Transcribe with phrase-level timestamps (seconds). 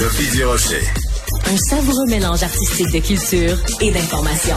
[0.00, 0.80] Sophie Durocher.
[1.44, 4.56] Un savoureux mélange artistique de culture et d'information.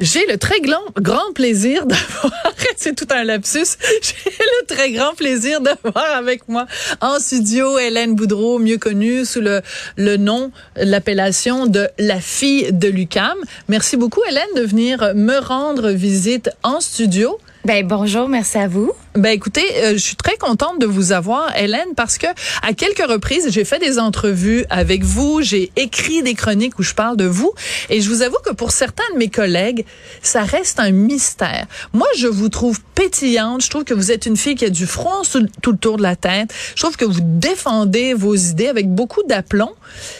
[0.00, 2.32] J'ai le très grand, grand plaisir d'avoir,
[2.78, 6.64] c'est tout un lapsus, j'ai le très grand plaisir d'avoir avec moi
[7.02, 9.60] en studio Hélène Boudreau, mieux connue sous le,
[9.98, 13.36] le nom, l'appellation de la fille de Lucam.
[13.68, 17.38] Merci beaucoup Hélène de venir me rendre visite en studio.
[17.64, 18.92] Ben bonjour, merci à vous.
[19.14, 22.26] Ben écoutez, euh, je suis très contente de vous avoir, Hélène, parce que
[22.62, 26.94] à quelques reprises, j'ai fait des entrevues avec vous, j'ai écrit des chroniques où je
[26.94, 27.54] parle de vous,
[27.88, 29.86] et je vous avoue que pour certains de mes collègues,
[30.20, 31.66] ça reste un mystère.
[31.92, 34.86] Moi, je vous trouve pétillante, je trouve que vous êtes une fille qui a du
[34.86, 35.22] front
[35.62, 39.22] tout le tour de la tête, je trouve que vous défendez vos idées avec beaucoup
[39.22, 39.70] d'aplomb,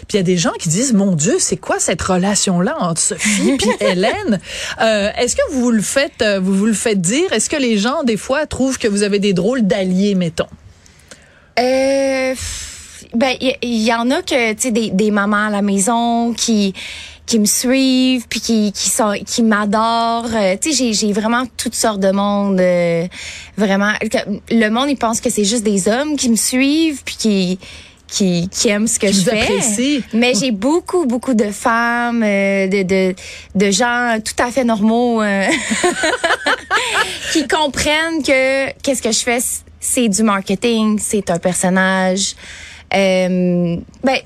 [0.07, 3.01] puis il y a des gens qui disent, mon Dieu, c'est quoi cette relation-là entre
[3.01, 4.41] Sophie et Hélène?
[4.81, 7.33] Euh, Est-ce que vous le faites, euh, vous vous le faites dire?
[7.35, 10.47] Est-ce que les gens, des fois, trouvent que vous avez des drôles d'alliés, mettons?
[11.59, 12.35] Euh,
[13.13, 16.75] ben, il y, en a que, tu sais, des, des mamans à la maison qui
[17.27, 21.45] qui me suivent puis qui qui sont qui m'adorent euh, tu sais j'ai j'ai vraiment
[21.57, 23.07] toutes sortes de monde euh,
[23.57, 23.93] vraiment
[24.51, 27.59] le monde il pense que c'est juste des hommes qui me suivent puis qui
[28.07, 29.41] qui, qui aiment ce que Qui je fais.
[29.43, 30.03] apprécient.
[30.13, 33.15] Mais j'ai beaucoup, beaucoup de femmes, euh, de, de,
[33.55, 35.47] de gens tout à fait normaux euh,
[37.33, 39.39] qui comprennent que qu'est-ce que je fais,
[39.81, 42.35] c'est du marketing, c'est un personnage.
[42.95, 44.19] Euh, ben,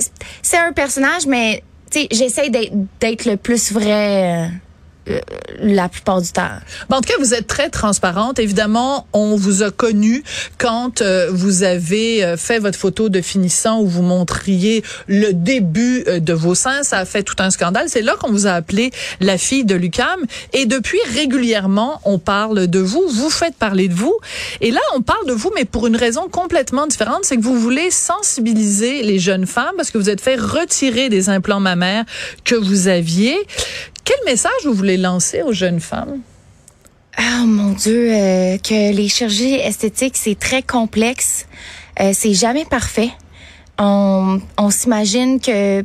[0.43, 4.50] c'est un personnage, mais tu sais, j'essaie d'être d'être le plus vrai.
[5.09, 5.21] Euh,
[5.61, 6.49] la plupart du temps.
[6.91, 8.39] En tout cas, vous êtes très transparente.
[8.39, 10.23] Évidemment, on vous a connu
[10.59, 16.05] quand euh, vous avez euh, fait votre photo de finissant où vous montriez le début
[16.05, 16.83] de vos seins.
[16.83, 17.87] Ça a fait tout un scandale.
[17.89, 20.21] C'est là qu'on vous a appelé la fille de Lucam.
[20.53, 23.05] Et depuis, régulièrement, on parle de vous.
[23.09, 24.17] Vous faites parler de vous.
[24.61, 27.21] Et là, on parle de vous, mais pour une raison complètement différente.
[27.23, 31.29] C'est que vous voulez sensibiliser les jeunes femmes parce que vous êtes fait retirer des
[31.29, 32.05] implants mammaires
[32.45, 33.37] que vous aviez.
[34.09, 36.21] Quel message vous voulez lancer aux jeunes femmes?
[37.19, 41.45] Oh mon Dieu, euh, que les chirurgies esthétiques, c'est très complexe.
[42.01, 43.11] Euh, c'est jamais parfait.
[43.79, 45.85] On, s'imagine que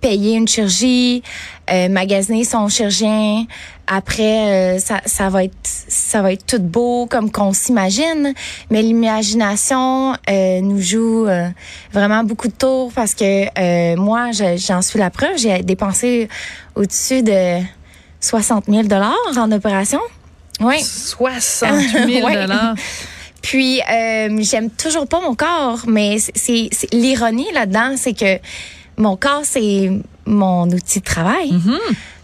[0.00, 1.24] payer une chirurgie,
[1.72, 3.46] euh, magasiner son chirurgien,
[3.86, 8.32] après euh, ça, ça va être ça va être tout beau comme qu'on s'imagine,
[8.70, 11.48] mais l'imagination euh, nous joue euh,
[11.92, 16.28] vraiment beaucoup de tours parce que moi je- j'en suis la preuve, j'ai dépensé
[16.74, 17.58] au-dessus de
[18.20, 20.00] 60 000 dollars en opération.
[20.60, 20.82] Oui.
[20.82, 22.46] 68 000 Ouais.
[23.42, 23.80] Puis
[24.40, 28.38] j'aime toujours pas mon corps, mais c'est- l'ironie là-dedans, c'est que
[28.96, 29.90] mon corps c'est
[30.26, 31.52] mon outil de travail.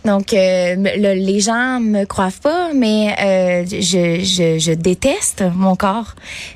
[0.04, 6.14] Donc euh, le- les gens me croient pas, mais euh, je, déteste mon corps.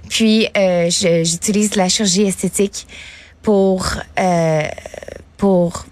[0.09, 2.87] Puis euh, j'utilise la chirurgie esthétique
[3.43, 3.87] pour
[4.19, 4.63] euh,
[5.37, 5.85] pour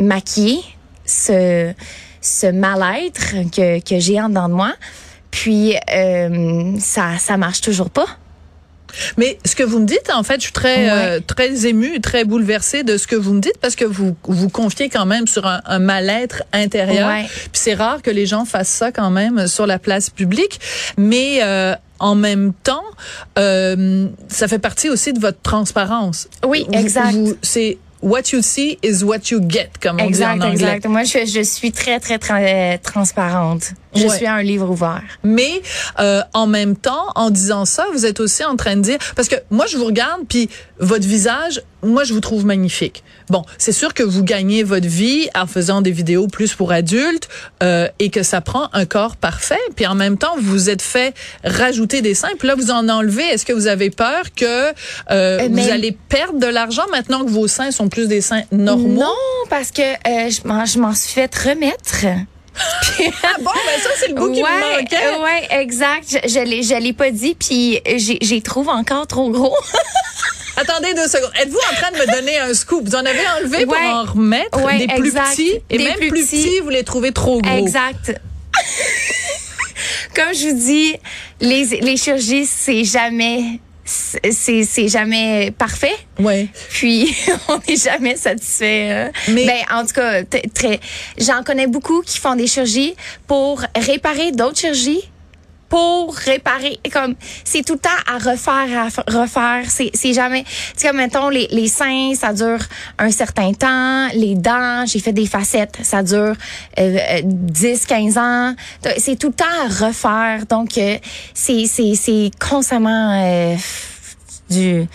[0.00, 0.60] maquiller
[1.04, 1.72] ce
[2.20, 4.74] ce mal-être que que j'ai en dedans de moi.
[5.32, 8.06] Puis euh, ça ça marche toujours pas.
[9.16, 10.90] Mais ce que vous me dites, en fait, je suis très Ouais.
[10.90, 14.48] euh, très émue, très bouleversée de ce que vous me dites parce que vous vous
[14.48, 17.08] confiez quand même sur un, un mal-être intérieur.
[17.08, 17.24] Ouais.
[17.26, 20.60] Puis c'est rare que les gens fassent ça quand même sur la place publique,
[20.96, 22.84] mais euh, en même temps,
[23.38, 26.28] euh, ça fait partie aussi de votre transparence.
[26.46, 27.16] Oui, exact.
[27.42, 30.52] C'est what you see is what you get, comme on dit Exact, en anglais.
[30.52, 30.86] exact.
[30.86, 33.72] Moi, je, je suis très, très tra- euh, transparente.
[33.94, 34.16] Je Ouais.
[34.16, 35.02] suis un livre ouvert.
[35.24, 35.62] Mais
[35.98, 39.28] euh, en même temps, en disant ça, vous êtes aussi en train de dire parce
[39.28, 40.48] que moi je vous regarde puis
[40.78, 43.02] votre visage, moi je vous trouve magnifique.
[43.30, 47.28] Bon, c'est sûr que vous gagnez votre vie en faisant des vidéos plus pour adultes
[47.62, 49.58] euh, et que ça prend un corps parfait.
[49.76, 51.14] Puis en même temps, vous vous êtes fait
[51.44, 52.28] rajouter des seins.
[52.38, 53.24] Puis là, vous en enlevez.
[53.24, 54.72] Est-ce que vous avez peur que euh,
[55.10, 58.42] Euh, vous mais- allez perdre de l'argent maintenant que vos seins sont plus des seins
[58.52, 59.00] normaux?
[59.02, 59.14] Non,
[59.50, 62.04] parce que euh, je m'en- je m'en suis fait remettre.
[63.22, 64.96] Ah bon, ben ça c'est le bout qui me ouais, manquait.
[64.96, 66.04] euh, ouais, exact.
[66.24, 69.56] Je, je l'ai, je l'ai pas dit, puis j'ai, j'ai trouve encore trop gros.
[70.56, 71.30] Attendez deux secondes.
[71.40, 72.84] Êtes-vous en train de me donner un scoop?
[72.84, 73.86] Vous en avez enlevé pour Ouais.
[73.86, 74.60] en remettre?
[74.64, 75.30] Ouais, des plus exact.
[75.30, 75.52] petits?
[75.70, 76.42] Et Des même plus plus petits.
[76.42, 77.56] petits, vous les trouvez trop gros.
[77.58, 78.12] Exact.
[80.16, 80.96] Comme je vous dis,
[81.40, 85.94] les, les chirurgies, c'est jamais c'est c'est- jamais parfait.
[86.18, 86.48] Ouais.
[86.70, 87.14] Puis
[87.48, 88.90] on n'est jamais satisfait.
[88.90, 89.10] hein.
[89.28, 90.22] Mais- Ben, en tout cas,
[90.54, 90.78] très.
[91.18, 92.94] J'en connais beaucoup qui font des chirurgies
[93.26, 95.08] pour réparer d'autres chirurgies.
[95.68, 99.64] Pour réparer, comme c'est tout le temps à refaire, à refaire.
[99.68, 100.44] C'est jamais.
[100.76, 102.60] Tu comme mettons les, les seins, ça dure
[102.98, 104.08] un certain temps.
[104.14, 106.34] Les dents, j'ai fait des facettes, ça dure
[106.78, 108.54] euh, euh, 10, 15 ans.
[108.96, 110.46] C'est tout le temps à refaire.
[110.46, 110.96] Donc euh,
[111.34, 113.56] c'est c'est c'est constamment euh,
[114.48, 114.86] du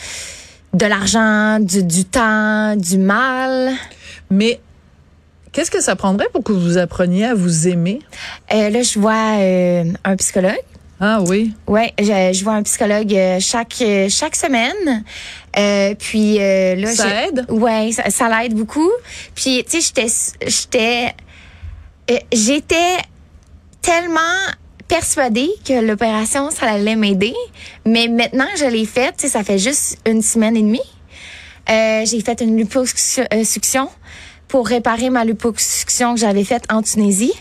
[0.74, 3.72] de l'argent, du, du temps, du mal.
[4.32, 4.60] Mais
[5.54, 8.00] qu'est-ce que ça prendrait pour que vous appreniez à vous aimer?
[8.54, 10.60] Euh, là, je vois euh, un psychologue.
[11.00, 11.54] Ah oui.
[11.68, 15.04] Ouais, je, je vois un psychologue euh, chaque euh, chaque semaine.
[15.58, 17.46] Euh, puis euh, là, Ça aide?
[17.50, 18.92] Ouais, ça, ça l'aide beaucoup.
[19.36, 20.08] Puis tu sais, j'étais
[20.48, 21.14] j'étais
[22.12, 22.98] euh, j'étais
[23.82, 24.20] tellement
[24.88, 27.34] persuadée que l'opération ça allait m'aider,
[27.86, 30.80] mais maintenant que je l'ai faite, tu sais, ça fait juste une semaine et demie.
[31.70, 33.90] Euh, j'ai fait une liposuction
[34.54, 37.34] pour réparer ma liposuction que j'avais faite en Tunisie.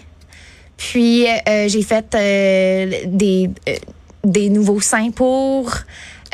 [0.78, 3.74] Puis euh, j'ai fait euh, des euh,
[4.24, 5.70] des nouveaux seins pour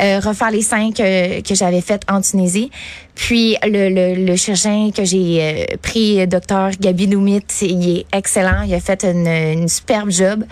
[0.00, 2.70] euh, refaire les seins que, que j'avais fait en Tunisie.
[3.16, 8.62] Puis le, le, le chirurgien que j'ai pris, docteur Gabi Doumit, il est excellent.
[8.62, 10.44] Il a fait une, une superbe job.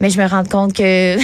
[0.00, 1.16] Mais je me rends compte que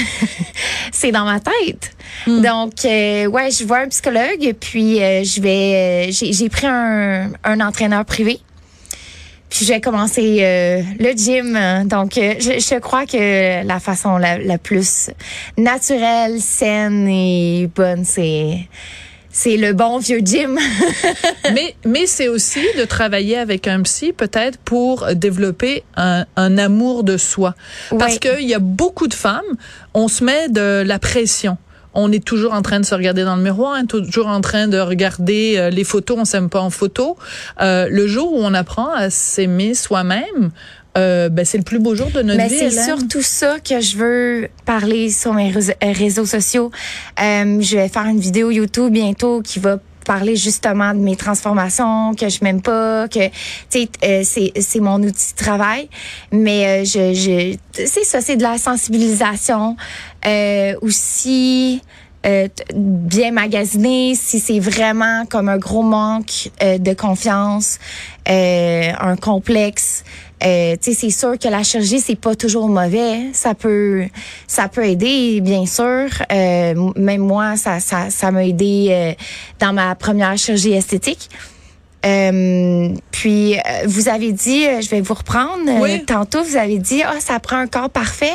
[0.93, 1.94] c'est dans ma tête.
[2.27, 4.55] Donc, euh, ouais, je vois un psychologue.
[4.61, 6.07] Puis euh, je vais...
[6.09, 8.41] euh, j'ai j'ai pris un, un entraîneur privé.
[9.51, 11.87] Puis j'ai commencé euh, le gym.
[11.87, 15.11] Donc, euh, je, je crois que la façon la, la plus
[15.57, 18.69] naturelle, saine et bonne, c'est
[19.31, 20.59] c'est le bon vieux gym.
[21.55, 27.05] mais mais c'est aussi de travailler avec un psy peut-être pour développer un, un amour
[27.05, 27.55] de soi.
[27.99, 29.43] Parce qu'il y a beaucoup de femmes,
[29.93, 31.59] on se met de la pression.
[31.95, 34.69] On est toujours en train de se regarder dans le miroir, hein, toujours en train
[34.69, 37.17] de regarder euh, les photos, on s'aime pas en photo.
[37.61, 40.51] Euh, le jour où on apprend à s'aimer soi-même,
[40.97, 42.57] euh, ben c'est le plus beau jour de notre Mais vie.
[42.57, 46.71] c'est surtout ça que je veux parler sur mes réseaux- euh, réseaux sociaux.
[47.21, 52.15] Euh, je vais faire une vidéo YouTube bientôt qui va parler justement de mes transformations,
[52.15, 53.33] que je m'aime pas, que tu
[53.71, 55.89] sais euh, c'est mon outil de travail,
[56.33, 59.77] mais euh, je je c'est ça, c'est de la sensibilisation
[60.27, 61.83] euh, aussi
[62.27, 67.79] euh, bien magasiné, si c'est vraiment comme un gros manque euh, de confiance,
[68.29, 70.05] euh, un complexe,
[70.45, 73.31] euh, tu sais, c'est sûr que la chirurgie c'est pas toujours mauvais.
[73.33, 74.05] Ça peut,
[74.47, 76.09] ça peut aider, bien sûr.
[76.33, 79.13] Euh, même moi, ça, ça, ça m'a aidé euh,
[79.59, 81.31] dans ma première chirurgie esthétique.
[82.05, 85.81] Euh, puis euh, vous avez dit, euh, je vais vous reprendre.
[85.81, 86.05] Oui.
[86.05, 88.35] tantôt, vous avez dit, ah, ça prend un corps parfait.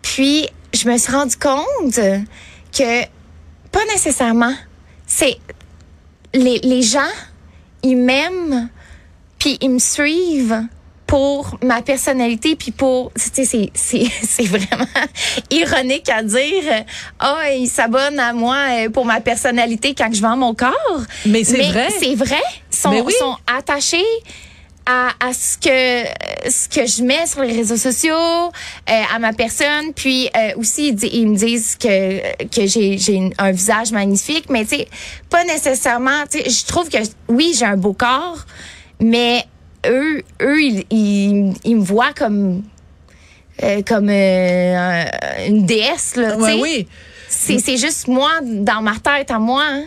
[0.00, 1.94] Puis je me suis rendu compte
[2.72, 3.02] que
[3.70, 4.54] pas nécessairement.
[5.06, 5.36] C'est
[6.32, 7.00] les, les gens,
[7.82, 8.68] ils m'aiment,
[9.38, 10.66] puis ils me suivent
[11.08, 14.86] pour ma personnalité, puis pour, tu sais, c'est, c'est, c'est vraiment
[15.50, 16.84] ironique à dire,
[17.18, 21.02] ah, ils s'abonnent à moi euh, pour ma personnalité quand je vends mon corps.
[21.26, 21.88] Mais c'est vrai.
[21.98, 22.42] C'est vrai.
[22.70, 23.14] Sont, oui.
[23.18, 24.04] sont attachés
[24.84, 29.32] à, à ce que ce que je mets sur les réseaux sociaux, euh, à ma
[29.32, 34.50] personne, puis euh, aussi ils, ils me disent que que j'ai j'ai un visage magnifique,
[34.50, 34.88] mais tu sais
[35.30, 36.24] pas nécessairement.
[36.30, 36.98] Tu sais, je trouve que
[37.28, 38.44] oui j'ai un beau corps,
[39.00, 39.44] mais
[39.86, 42.62] eux eux ils ils, ils me voient comme
[43.62, 46.32] euh, comme euh, un- une déesse là.
[46.36, 46.60] tu Ouais, sais.
[46.60, 46.88] oui.
[47.28, 49.64] C'est c'est juste moi dans ma tête à moi.
[49.68, 49.84] hein.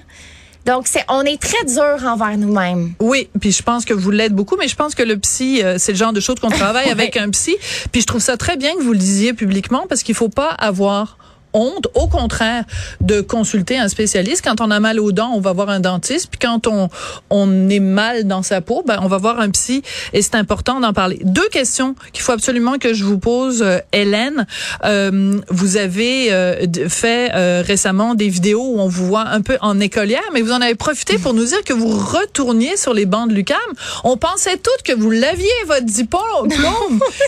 [0.65, 2.93] Donc c'est on est très dur envers nous-mêmes.
[2.99, 5.77] Oui, puis je pense que vous l'êtes beaucoup, mais je pense que le psy, euh,
[5.79, 7.55] c'est le genre de choses qu'on travaille avec un psy.
[7.91, 10.49] Puis je trouve ça très bien que vous le disiez publiquement parce qu'il faut pas
[10.49, 11.17] avoir
[11.53, 12.63] honte, au contraire,
[13.01, 14.43] de consulter un spécialiste.
[14.43, 16.27] Quand on a mal aux dents, on va voir un dentiste.
[16.29, 16.89] Puis quand on,
[17.29, 19.83] on est mal dans sa peau, ben, on va voir un psy.
[20.13, 21.19] Et c'est important d'en parler.
[21.23, 24.45] Deux questions qu'il faut absolument que je vous pose, euh, Hélène.
[24.83, 27.31] Euh, vous avez euh, fait
[27.61, 30.75] récemment des vidéos où on vous voit un peu en écolière, mais vous en avez
[30.75, 33.57] profité pour nous dire que vous retourniez sur les bancs de l'UCAM.
[34.03, 36.21] On pensait toutes que vous l'aviez, votre diplôme.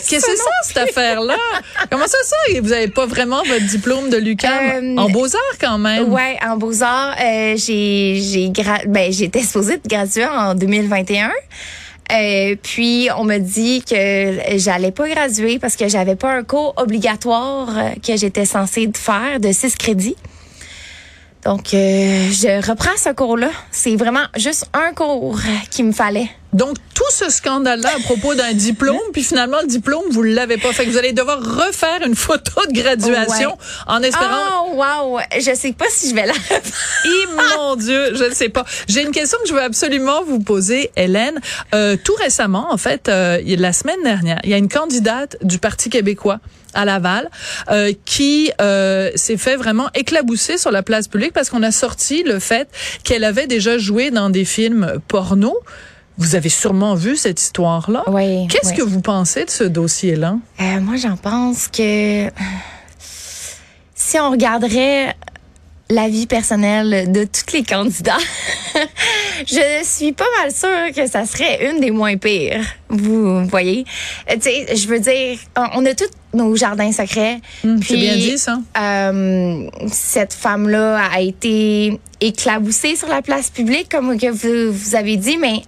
[0.08, 1.38] Qu'est-ce que c'est ça, cette affaire-là?
[1.92, 2.60] Comment ça, ça?
[2.62, 4.36] Vous avez pas vraiment votre diplôme de
[4.76, 6.12] Euh, en beaux-arts quand même.
[6.12, 8.52] Ouais, en beaux-arts, euh, j'ai j'ai
[8.88, 11.32] ben j'étais supposée de graduer en 2021.
[12.12, 16.74] Euh, puis on me dit que j'allais pas graduer parce que j'avais pas un cours
[16.78, 17.70] obligatoire
[18.06, 20.18] que j'étais censée de faire de 6 crédits.
[21.46, 23.50] Donc euh, je reprends ce cours-là.
[23.72, 25.40] C'est vraiment juste un cours
[25.72, 26.30] qu'il me fallait.
[26.54, 30.72] Donc, tout ce scandale-là à propos d'un diplôme, puis finalement, le diplôme, vous l'avez pas
[30.72, 30.86] fait.
[30.86, 33.58] Vous allez devoir refaire une photo de graduation Ouais.
[33.88, 34.68] en espérant...
[34.68, 35.20] Oh, wow.
[35.36, 38.66] Je sais pas si je vais la Hi, mon Dieu, je ne sais pas.
[38.88, 41.40] J'ai une question que je veux absolument vous poser, Hélène.
[41.74, 45.58] Euh, tout récemment, en fait, euh, la semaine dernière, il y a une candidate du
[45.58, 46.40] Parti québécois
[46.74, 47.30] à Laval
[47.70, 52.24] euh, qui euh, s'est fait vraiment éclabousser sur la place publique parce qu'on a sorti
[52.24, 52.68] le fait
[53.04, 55.58] qu'elle avait déjà joué dans des films porno.
[56.18, 58.04] Vous avez sûrement vu cette histoire-là.
[58.08, 58.48] Oui.
[58.48, 58.78] Qu'est-ce oui.
[58.78, 60.38] que vous pensez de ce dossier-là?
[60.62, 62.30] Euh, moi, j'en pense que
[63.96, 65.16] si on regarderait
[65.90, 68.18] la vie personnelle de tous les candidats,
[69.48, 72.64] je suis pas mal sûre que ça serait une des moins pires.
[72.90, 73.86] Vous voyez?
[74.30, 77.40] Tu sais, je veux dire, on a tous nos jardins secrets.
[77.64, 78.60] Hum, C'est Puis, bien dit, ça?
[78.80, 85.18] euh, cette femme-là a été éclaboussée sur la place publique, comme que vous, vous avez
[85.18, 85.62] dit, mais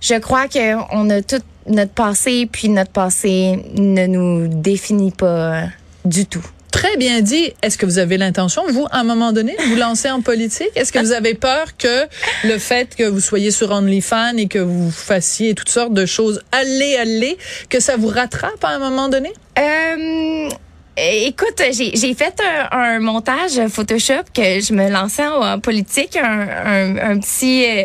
[0.00, 5.64] je crois que on a tout notre passé, puis notre passé ne nous définit pas
[6.04, 6.44] du tout.
[6.80, 7.52] Très bien dit.
[7.62, 10.70] Est-ce que vous avez l'intention, vous, à un moment donné, de vous lancer en politique?
[10.76, 12.06] Est-ce que vous avez peur que
[12.44, 16.40] le fait que vous soyez sur OnlyFans et que vous fassiez toutes sortes de choses,
[16.52, 17.36] allez, allez,
[17.68, 19.30] que ça vous rattrape à un moment donné?
[19.58, 20.48] Euh,
[20.96, 22.40] écoute, j'ai fait
[22.72, 27.66] un, un montage Photoshop que je me lançais en, en politique, un, un, un petit...
[27.66, 27.84] euh,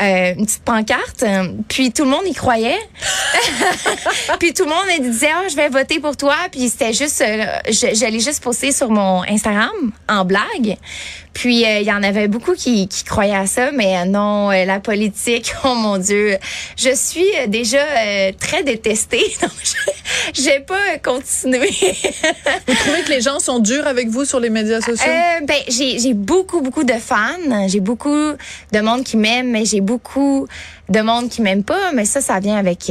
[0.00, 2.78] euh, une petite pancarte, euh, puis tout le monde y croyait.
[4.38, 7.44] puis tout le monde disait ah je vais voter pour toi, puis c'était juste euh,
[7.70, 10.76] j'allais juste poster sur mon Instagram en blague.
[11.38, 14.50] Puis euh, il y en avait beaucoup qui, qui croyaient à ça, mais euh, non,
[14.50, 16.36] euh, la politique, oh mon Dieu,
[16.76, 21.70] je suis déjà euh, très détestée, donc je j'ai pas continué.
[22.66, 25.06] Vous trouvez que les gens sont durs avec vous sur les médias sociaux?
[25.08, 28.32] Euh, ben j'ai j'ai beaucoup beaucoup de fans, j'ai beaucoup
[28.72, 30.48] de monde qui m'aime, mais j'ai beaucoup
[30.88, 32.90] de monde qui m'aime pas, mais ça ça vient avec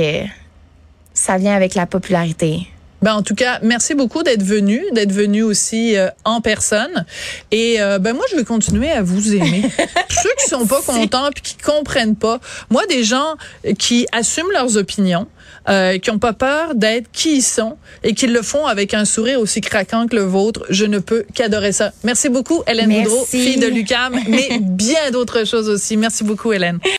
[1.13, 2.65] ça vient avec la popularité.
[3.01, 7.05] Ben, en tout cas, merci beaucoup d'être venu, d'être venu aussi euh, en personne.
[7.51, 9.63] Et euh, ben moi, je vais continuer à vous aimer.
[10.09, 12.39] Ceux qui sont pas contents puis qui comprennent pas.
[12.69, 13.35] Moi, des gens
[13.77, 15.27] qui assument leurs opinions,
[15.69, 19.03] euh, qui ont pas peur d'être qui ils sont et qui le font avec un
[19.03, 21.91] sourire aussi craquant que le vôtre, je ne peux qu'adorer ça.
[22.03, 22.89] Merci beaucoup, Hélène.
[22.89, 25.97] Boudreau, fille de Lucam, mais bien d'autres choses aussi.
[25.97, 26.79] Merci beaucoup, Hélène.